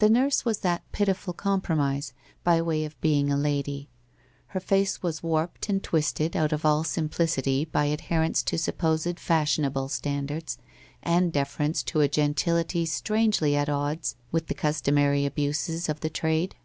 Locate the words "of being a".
2.84-3.36